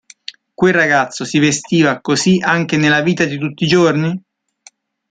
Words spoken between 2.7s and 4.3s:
nella vita di tutti i giorni?